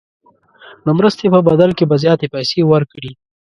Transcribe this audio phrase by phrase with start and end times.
[0.85, 3.11] د مرستې په بدل کې به زیاتې پیسې ورکړي.